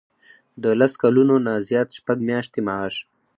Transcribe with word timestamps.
د 0.63 0.65
لس 0.79 0.93
کلونو 1.03 1.35
نه 1.45 1.53
زیات 1.67 1.89
شپږ 1.97 2.17
میاشتې 2.29 2.59
معاش. 2.67 2.95